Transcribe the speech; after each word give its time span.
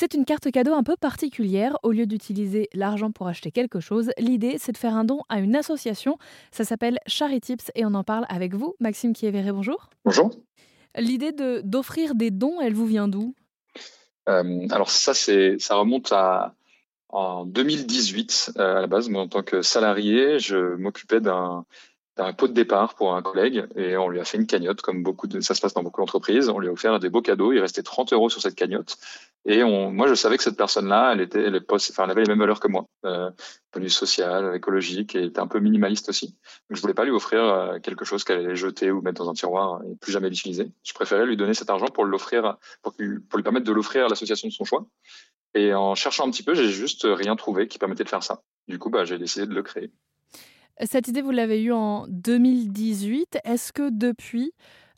C'est 0.00 0.14
une 0.14 0.24
carte 0.24 0.48
cadeau 0.52 0.74
un 0.74 0.84
peu 0.84 0.94
particulière. 0.94 1.76
Au 1.82 1.90
lieu 1.90 2.06
d'utiliser 2.06 2.68
l'argent 2.72 3.10
pour 3.10 3.26
acheter 3.26 3.50
quelque 3.50 3.80
chose, 3.80 4.12
l'idée 4.16 4.54
c'est 4.56 4.70
de 4.70 4.76
faire 4.76 4.94
un 4.94 5.02
don 5.02 5.22
à 5.28 5.40
une 5.40 5.56
association. 5.56 6.18
Ça 6.52 6.62
s'appelle 6.62 7.00
Charitips 7.08 7.72
et 7.74 7.84
on 7.84 7.92
en 7.94 8.04
parle 8.04 8.24
avec 8.28 8.54
vous, 8.54 8.76
Maxime 8.78 9.12
Kievéré. 9.12 9.50
Bonjour. 9.50 9.90
Bonjour. 10.04 10.30
L'idée 10.96 11.32
de, 11.32 11.62
d'offrir 11.64 12.14
des 12.14 12.30
dons, 12.30 12.60
elle 12.60 12.74
vous 12.74 12.86
vient 12.86 13.08
d'où? 13.08 13.34
Euh, 14.28 14.68
Alors 14.70 14.88
ça, 14.88 15.14
c'est, 15.14 15.56
ça 15.58 15.74
remonte 15.74 16.12
à 16.12 16.54
en 17.08 17.44
2018 17.44 18.52
euh, 18.56 18.76
à 18.76 18.80
la 18.82 18.86
base. 18.86 19.08
Moi, 19.08 19.22
en 19.22 19.28
tant 19.28 19.42
que 19.42 19.62
salarié, 19.62 20.38
je 20.38 20.76
m'occupais 20.76 21.20
d'un 21.20 21.66
un 22.18 22.32
pot 22.32 22.48
de 22.48 22.52
départ 22.52 22.94
pour 22.94 23.14
un 23.14 23.22
collègue 23.22 23.66
et 23.76 23.96
on 23.96 24.08
lui 24.08 24.20
a 24.20 24.24
fait 24.24 24.38
une 24.38 24.46
cagnotte, 24.46 24.80
comme 24.82 25.02
beaucoup 25.02 25.26
de, 25.26 25.40
ça 25.40 25.54
se 25.54 25.60
passe 25.60 25.74
dans 25.74 25.82
beaucoup 25.82 26.00
d'entreprises. 26.00 26.48
On 26.48 26.58
lui 26.58 26.68
a 26.68 26.72
offert 26.72 26.98
des 26.98 27.10
beaux 27.10 27.22
cadeaux. 27.22 27.52
Il 27.52 27.60
restait 27.60 27.82
30 27.82 28.12
euros 28.12 28.28
sur 28.28 28.40
cette 28.40 28.54
cagnotte. 28.54 28.96
Et 29.50 29.64
moi, 29.64 30.06
je 30.08 30.14
savais 30.14 30.36
que 30.36 30.42
cette 30.42 30.58
personne-là, 30.58 31.12
elle 31.14 31.22
était, 31.22 31.42
elle, 31.42 31.56
avait 31.56 32.22
les 32.22 32.28
mêmes 32.28 32.38
valeurs 32.38 32.60
que 32.60 32.68
moi, 32.68 32.84
euh, 33.06 33.30
vue 33.74 33.88
social, 33.88 34.54
écologique, 34.54 35.14
et 35.14 35.24
était 35.24 35.40
un 35.40 35.46
peu 35.46 35.58
minimaliste 35.58 36.10
aussi. 36.10 36.26
Donc, 36.68 36.76
je 36.76 36.80
voulais 36.82 36.92
pas 36.92 37.04
lui 37.04 37.12
offrir 37.12 37.42
euh, 37.42 37.78
quelque 37.78 38.04
chose 38.04 38.24
qu'elle 38.24 38.40
allait 38.40 38.56
jeter 38.56 38.90
ou 38.90 39.00
mettre 39.00 39.24
dans 39.24 39.30
un 39.30 39.32
tiroir 39.32 39.80
et 39.84 39.96
plus 39.96 40.12
jamais 40.12 40.28
l'utiliser. 40.28 40.70
Je 40.84 40.92
préférais 40.92 41.24
lui 41.24 41.38
donner 41.38 41.54
cet 41.54 41.70
argent 41.70 41.86
pour 41.86 42.04
l'offrir, 42.04 42.58
pour 42.82 42.92
lui 42.98 43.42
permettre 43.42 43.64
de 43.64 43.72
l'offrir 43.72 44.04
à 44.04 44.08
l'association 44.08 44.48
de 44.48 44.52
son 44.52 44.64
choix. 44.64 44.86
Et 45.54 45.72
en 45.72 45.94
cherchant 45.94 46.26
un 46.26 46.30
petit 46.30 46.42
peu, 46.42 46.52
j'ai 46.52 46.68
juste 46.68 47.06
rien 47.08 47.34
trouvé 47.34 47.68
qui 47.68 47.78
permettait 47.78 48.04
de 48.04 48.10
faire 48.10 48.22
ça. 48.22 48.42
Du 48.66 48.78
coup, 48.78 48.90
bah, 48.90 49.06
j'ai 49.06 49.16
décidé 49.16 49.46
de 49.46 49.54
le 49.54 49.62
créer. 49.62 49.90
Cette 50.84 51.08
idée, 51.08 51.22
vous 51.22 51.30
l'avez 51.30 51.62
eue 51.62 51.72
en 51.72 52.06
2018. 52.08 53.38
Est-ce 53.44 53.72
que 53.72 53.88
depuis, 53.90 54.52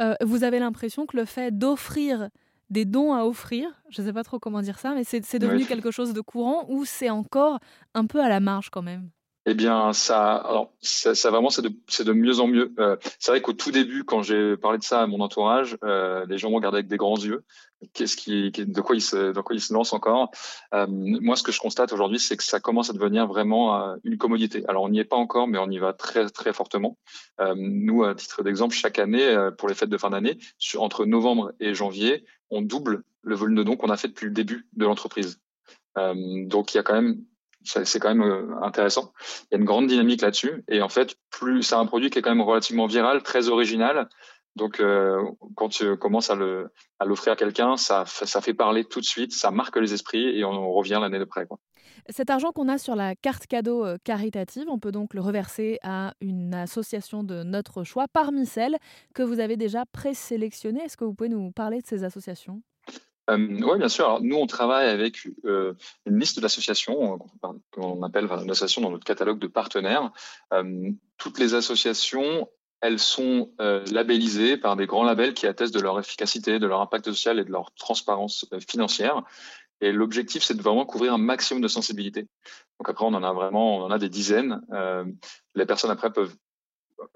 euh, 0.00 0.14
vous 0.22 0.44
avez 0.44 0.60
l'impression 0.60 1.04
que 1.04 1.16
le 1.16 1.24
fait 1.24 1.58
d'offrir 1.58 2.28
des 2.70 2.84
dons 2.84 3.14
à 3.14 3.24
offrir, 3.24 3.68
je 3.90 4.02
ne 4.02 4.06
sais 4.06 4.12
pas 4.12 4.24
trop 4.24 4.38
comment 4.38 4.62
dire 4.62 4.78
ça, 4.78 4.94
mais 4.94 5.04
c'est 5.04 5.38
devenu 5.38 5.66
quelque 5.66 5.90
chose 5.90 6.12
de 6.12 6.20
courant 6.20 6.66
ou 6.68 6.84
c'est 6.84 7.10
encore 7.10 7.60
un 7.94 8.06
peu 8.06 8.20
à 8.20 8.28
la 8.28 8.40
marge 8.40 8.70
quand 8.70 8.82
même? 8.82 9.10
Eh 9.48 9.54
bien, 9.54 9.92
ça, 9.92 10.34
alors, 10.34 10.72
ça, 10.80 11.14
ça 11.14 11.30
vraiment, 11.30 11.50
c'est 11.50 11.62
de, 11.62 11.68
de, 11.68 12.12
mieux 12.12 12.40
en 12.40 12.48
mieux. 12.48 12.74
Euh, 12.80 12.96
c'est 13.20 13.30
vrai 13.30 13.40
qu'au 13.40 13.52
tout 13.52 13.70
début, 13.70 14.02
quand 14.02 14.20
j'ai 14.22 14.56
parlé 14.56 14.78
de 14.78 14.82
ça 14.82 15.02
à 15.02 15.06
mon 15.06 15.20
entourage, 15.20 15.78
euh, 15.84 16.26
les 16.28 16.36
gens 16.36 16.50
me 16.50 16.56
regardaient 16.56 16.78
avec 16.78 16.88
des 16.88 16.96
grands 16.96 17.16
yeux. 17.16 17.44
Qu'est-ce 17.92 18.16
qui, 18.16 18.50
de 18.50 18.80
quoi 18.80 18.96
ils 18.96 19.00
se, 19.00 19.32
de 19.32 19.40
quoi 19.40 19.54
ils 19.54 19.60
se 19.60 19.72
lancent 19.72 19.92
encore? 19.92 20.32
Euh, 20.74 20.86
Moi, 20.88 21.36
ce 21.36 21.44
que 21.44 21.52
je 21.52 21.60
constate 21.60 21.92
aujourd'hui, 21.92 22.18
c'est 22.18 22.36
que 22.36 22.42
ça 22.42 22.58
commence 22.58 22.90
à 22.90 22.92
devenir 22.92 23.28
vraiment 23.28 23.80
euh, 23.80 23.96
une 24.02 24.18
commodité. 24.18 24.64
Alors, 24.66 24.82
on 24.82 24.88
n'y 24.88 24.98
est 24.98 25.04
pas 25.04 25.16
encore, 25.16 25.46
mais 25.46 25.58
on 25.58 25.70
y 25.70 25.78
va 25.78 25.92
très, 25.92 26.28
très 26.28 26.52
fortement. 26.52 26.98
Euh, 27.40 27.54
nous, 27.56 28.02
à 28.02 28.16
titre 28.16 28.42
d'exemple, 28.42 28.74
chaque 28.74 28.98
année, 28.98 29.28
euh, 29.28 29.52
pour 29.52 29.68
les 29.68 29.76
fêtes 29.76 29.90
de 29.90 29.98
fin 29.98 30.10
d'année, 30.10 30.38
entre 30.76 31.04
novembre 31.04 31.52
et 31.60 31.72
janvier, 31.72 32.24
on 32.50 32.62
double 32.62 33.04
le 33.22 33.36
volume 33.36 33.56
de 33.56 33.62
dons 33.62 33.76
qu'on 33.76 33.90
a 33.90 33.96
fait 33.96 34.08
depuis 34.08 34.26
le 34.26 34.32
début 34.32 34.66
de 34.72 34.84
l'entreprise. 34.84 35.38
donc, 35.94 36.74
il 36.74 36.78
y 36.78 36.80
a 36.80 36.82
quand 36.82 36.94
même 36.94 37.22
c'est 37.66 37.98
quand 37.98 38.14
même 38.14 38.22
euh, 38.22 38.62
intéressant. 38.62 39.12
Il 39.44 39.46
y 39.52 39.54
a 39.56 39.58
une 39.58 39.64
grande 39.64 39.86
dynamique 39.86 40.22
là-dessus. 40.22 40.64
Et 40.68 40.82
en 40.82 40.88
fait, 40.88 41.16
c'est 41.60 41.74
un 41.74 41.86
produit 41.86 42.10
qui 42.10 42.18
est 42.18 42.22
quand 42.22 42.34
même 42.34 42.46
relativement 42.46 42.86
viral, 42.86 43.22
très 43.22 43.48
original. 43.48 44.08
Donc, 44.56 44.80
euh, 44.80 45.22
quand 45.54 45.68
tu 45.68 45.96
commences 45.98 46.30
à 46.30 46.34
l'offrir 47.04 47.34
à 47.34 47.36
quelqu'un, 47.36 47.76
ça, 47.76 48.06
fait 48.06 48.54
parler 48.54 48.84
tout 48.84 49.00
de 49.00 49.04
suite, 49.04 49.32
ça 49.32 49.50
marque 49.50 49.76
les 49.76 49.92
esprits 49.92 50.38
et 50.38 50.44
on, 50.44 50.72
revient 50.72 50.98
l'année 51.00 51.18
d'après. 51.18 51.46
Cet 52.08 52.30
argent 52.30 52.52
qu'on 52.52 52.68
a 52.68 52.78
sur 52.78 52.96
la 52.96 53.14
carte 53.14 53.46
cadeau 53.46 53.84
euh, 53.84 53.98
caritative, 54.02 54.64
on 54.68 54.78
peut 54.78 54.92
donc 54.92 55.12
le 55.12 55.20
reverser 55.20 55.78
à 55.82 56.14
une 56.22 56.54
association 56.54 57.22
de 57.22 57.42
notre 57.42 57.84
choix 57.84 58.06
parmi 58.10 58.46
celles 58.46 58.76
que 59.14 59.22
vous 59.22 59.40
avez 59.40 59.58
déjà 59.58 59.84
présélectionnées. 59.92 60.84
Est-ce 60.84 60.96
que 60.96 61.04
vous 61.04 61.14
pouvez 61.14 61.28
nous 61.28 61.50
parler 61.50 61.82
de 61.82 61.86
ces 61.86 62.04
associations? 62.04 62.62
Euh, 63.30 63.36
oui, 63.36 63.78
bien 63.78 63.88
sûr. 63.88 64.20
Nous, 64.22 64.36
on 64.36 64.46
travaille 64.46 64.88
avec 64.88 65.28
euh, 65.44 65.74
une 66.06 66.18
liste 66.18 66.40
d'associations 66.40 67.18
euh, 67.42 67.48
qu'on 67.72 68.02
appelle 68.02 68.26
association 68.30 68.82
dans 68.82 68.90
notre 68.90 69.04
catalogue 69.04 69.38
de 69.38 69.46
partenaires. 69.46 70.12
Toutes 71.18 71.38
les 71.38 71.54
associations, 71.54 72.48
elles 72.80 72.98
sont 72.98 73.50
labellisées 73.58 74.56
par 74.56 74.76
des 74.76 74.86
grands 74.86 75.04
labels 75.04 75.34
qui 75.34 75.46
attestent 75.46 75.74
de 75.74 75.80
leur 75.80 75.98
efficacité, 75.98 76.58
de 76.58 76.66
leur 76.66 76.80
impact 76.80 77.06
social 77.06 77.38
et 77.38 77.44
de 77.44 77.50
leur 77.50 77.72
transparence 77.74 78.46
financière. 78.68 79.22
Et 79.80 79.92
l'objectif, 79.92 80.42
c'est 80.42 80.54
de 80.54 80.62
vraiment 80.62 80.86
couvrir 80.86 81.12
un 81.12 81.18
maximum 81.18 81.62
de 81.62 81.68
sensibilité. 81.68 82.22
Donc 82.78 82.88
après, 82.88 83.04
on 83.04 83.14
en 83.14 83.22
a 83.22 83.32
vraiment, 83.32 83.78
on 83.78 83.82
en 83.82 83.90
a 83.90 83.98
des 83.98 84.08
dizaines. 84.08 84.60
les 85.54 85.66
personnes 85.66 85.90
après 85.90 86.12
peuvent 86.12 86.34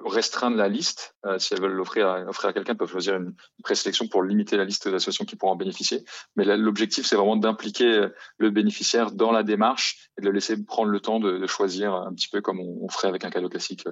restreindre 0.04 0.56
la 0.56 0.68
liste. 0.68 1.14
Euh, 1.26 1.38
si 1.38 1.54
elles 1.54 1.60
veulent 1.60 1.72
l'offrir 1.72 2.08
à, 2.08 2.16
à 2.16 2.52
quelqu'un, 2.52 2.72
elles 2.72 2.76
peuvent 2.76 2.90
choisir 2.90 3.16
une, 3.16 3.34
présélection 3.62 4.08
pour 4.08 4.22
limiter 4.22 4.56
la 4.56 4.64
liste 4.64 4.88
d'associations 4.88 5.24
qui 5.24 5.36
pourront 5.36 5.52
en 5.52 5.56
bénéficier. 5.56 6.04
Mais 6.36 6.44
l'objectif, 6.56 7.06
c'est 7.06 7.16
vraiment 7.16 7.36
d'impliquer 7.36 7.86
euh, 7.86 8.08
le 8.38 8.50
bénéficiaire 8.50 9.12
dans 9.12 9.32
la 9.32 9.42
démarche 9.42 10.10
et 10.18 10.22
de 10.22 10.26
le 10.26 10.32
laisser 10.32 10.62
prendre 10.64 10.90
le 10.90 11.00
temps 11.00 11.20
de, 11.20 11.38
de 11.38 11.46
choisir 11.46 11.94
un 11.94 12.12
petit 12.12 12.28
peu 12.28 12.40
comme 12.40 12.60
on, 12.60 12.84
on, 12.84 12.88
ferait 12.88 13.08
avec 13.08 13.24
un 13.24 13.30
cadeau 13.30 13.48
classique. 13.48 13.84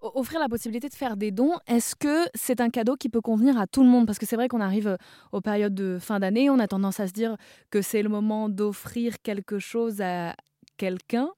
Offrir 0.00 0.38
la 0.38 0.48
possibilité 0.48 0.88
de 0.88 0.94
faire 0.94 1.16
des 1.16 1.30
dons, 1.30 1.56
est-ce 1.66 1.96
que 1.96 2.26
c'est 2.34 2.60
un 2.60 2.68
cadeau 2.68 2.94
qui 2.96 3.08
peut 3.08 3.22
convenir 3.22 3.58
à 3.58 3.66
tout 3.66 3.82
le 3.82 3.88
monde? 3.88 4.06
Parce 4.06 4.18
que 4.18 4.26
c'est 4.26 4.36
vrai 4.36 4.48
qu'on 4.48 4.60
arrive 4.60 4.88
euh, 4.88 4.96
aux 5.32 5.40
périodes 5.40 5.74
de 5.74 5.98
fin 5.98 6.20
d'année, 6.20 6.50
on 6.50 6.58
a 6.58 6.68
tendance 6.68 7.00
à 7.00 7.06
se 7.06 7.12
dire 7.12 7.36
que 7.70 7.80
c'est 7.80 8.02
le 8.02 8.10
moment 8.10 8.48
d'offrir 8.48 9.22
quelque 9.22 9.58
chose 9.58 10.00
à 10.02 10.34
quelqu'un. 10.76 11.30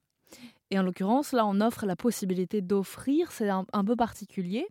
Et 0.71 0.78
en 0.78 0.82
l'occurrence, 0.82 1.32
là, 1.32 1.47
on 1.47 1.60
offre 1.60 1.87
la 1.87 1.94
possibilité 1.94 2.60
d'offrir, 2.60 3.31
c'est 3.31 3.49
un, 3.49 3.84
peu 3.84 3.94
particulier. 3.94 4.66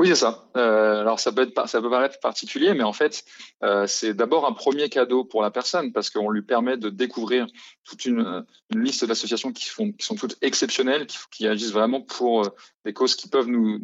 Oui, 0.00 0.08
c'est 0.08 0.16
ça. 0.16 0.48
Euh, 0.56 1.00
alors, 1.00 1.20
ça 1.20 1.32
peut, 1.32 1.42
être, 1.42 1.68
ça 1.68 1.80
peut 1.80 1.90
paraître 1.90 2.18
particulier, 2.20 2.74
mais 2.74 2.82
en 2.82 2.92
fait, 2.92 3.24
euh, 3.62 3.86
c'est 3.86 4.14
d'abord 4.14 4.46
un 4.46 4.52
premier 4.52 4.88
cadeau 4.88 5.24
pour 5.24 5.42
la 5.42 5.50
personne 5.50 5.92
parce 5.92 6.10
qu'on 6.10 6.30
lui 6.30 6.42
permet 6.42 6.76
de 6.76 6.88
découvrir 6.88 7.46
toute 7.84 8.04
une, 8.04 8.44
liste 8.70 9.04
d'associations 9.04 9.52
qui, 9.52 9.64
sont 9.64 10.14
toutes 10.16 10.36
exceptionnelles, 10.42 11.06
qui, 11.30 11.46
agissent 11.46 11.72
vraiment 11.72 12.00
pour 12.00 12.44
euh, 12.44 12.50
des 12.84 12.92
causes 12.92 13.14
qui 13.14 13.28
peuvent 13.28 13.48
nous, 13.48 13.80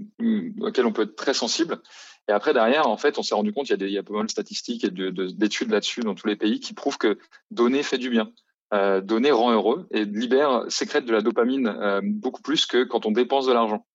auxquelles 0.60 0.86
on 0.86 0.92
peut 0.92 1.03
être 1.03 1.16
très 1.16 1.34
sensible. 1.34 1.81
Et 2.28 2.32
après, 2.32 2.53
derrière, 2.53 2.88
en 2.88 2.97
fait, 2.97 3.19
on 3.19 3.22
s'est 3.22 3.34
rendu 3.34 3.53
compte, 3.53 3.69
il 3.69 3.72
y 3.72 3.75
a, 3.75 3.76
des, 3.76 3.86
il 3.86 3.92
y 3.92 3.98
a 3.98 4.03
pas 4.03 4.15
mal 4.15 4.26
de 4.26 4.31
statistiques 4.31 4.84
et 4.84 4.91
d'études 4.91 5.71
là-dessus 5.71 6.00
dans 6.00 6.15
tous 6.15 6.26
les 6.26 6.36
pays 6.36 6.59
qui 6.59 6.75
prouvent 6.75 6.98
que 6.98 7.19
donner 7.50 7.82
fait 7.82 7.98
du 7.98 8.10
bien 8.10 8.32
euh, 8.75 9.01
donner 9.01 9.31
rend 9.31 9.53
heureux 9.53 9.87
et 9.93 10.05
libère, 10.05 10.65
sécrète 10.69 11.05
de 11.05 11.12
la 11.12 11.21
dopamine 11.21 11.69
euh, 11.69 12.01
beaucoup 12.03 12.43
plus 12.43 12.67
que 12.67 12.83
quand 12.83 13.07
on 13.07 13.12
dépense 13.12 13.47
de 13.47 13.53
l'argent. 13.53 13.87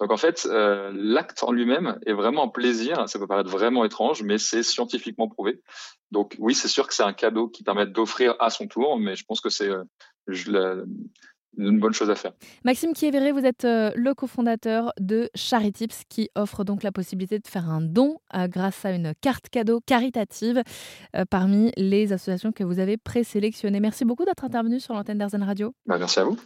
Donc 0.00 0.12
en 0.12 0.16
fait, 0.16 0.46
euh, 0.48 0.92
l'acte 0.94 1.42
en 1.42 1.50
lui-même 1.50 1.98
est 2.06 2.12
vraiment 2.12 2.44
un 2.44 2.48
plaisir. 2.48 3.08
Ça 3.08 3.18
peut 3.18 3.26
paraître 3.26 3.50
vraiment 3.50 3.84
étrange, 3.84 4.22
mais 4.22 4.38
c'est 4.38 4.62
scientifiquement 4.62 5.28
prouvé. 5.28 5.60
Donc 6.12 6.36
oui, 6.38 6.54
c'est 6.54 6.68
sûr 6.68 6.86
que 6.86 6.94
c'est 6.94 7.02
un 7.02 7.12
cadeau 7.12 7.48
qui 7.48 7.64
permet 7.64 7.86
d'offrir 7.86 8.36
à 8.38 8.50
son 8.50 8.68
tour, 8.68 8.96
mais 8.98 9.16
je 9.16 9.24
pense 9.24 9.40
que 9.40 9.50
c'est 9.50 9.70
une 11.56 11.78
bonne 11.78 11.92
chose 11.92 12.10
à 12.10 12.14
faire. 12.14 12.32
Maxime 12.64 12.92
Kievéré, 12.92 13.32
vous 13.32 13.44
êtes 13.44 13.64
euh, 13.64 13.90
le 13.94 14.14
cofondateur 14.14 14.92
de 15.00 15.30
Charitips 15.34 16.04
qui 16.08 16.30
offre 16.34 16.64
donc 16.64 16.82
la 16.82 16.92
possibilité 16.92 17.38
de 17.38 17.46
faire 17.46 17.68
un 17.68 17.80
don 17.80 18.18
euh, 18.34 18.46
grâce 18.48 18.84
à 18.84 18.92
une 18.92 19.12
carte 19.20 19.48
cadeau 19.48 19.80
caritative 19.80 20.62
euh, 21.16 21.24
parmi 21.28 21.72
les 21.76 22.12
associations 22.12 22.52
que 22.52 22.64
vous 22.64 22.78
avez 22.78 22.96
présélectionnées. 22.96 23.80
Merci 23.80 24.04
beaucoup 24.04 24.24
d'être 24.24 24.44
intervenu 24.44 24.80
sur 24.80 24.94
l'antenne 24.94 25.18
d'Arzen 25.18 25.42
Radio. 25.42 25.74
Bah, 25.86 25.98
merci 25.98 26.20
à 26.20 26.24
vous. 26.24 26.36